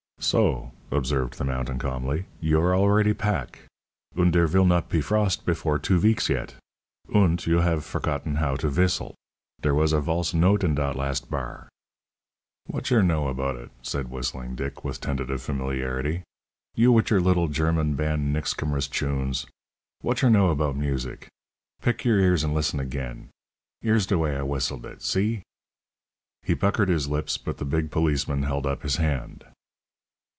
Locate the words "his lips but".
26.89-27.57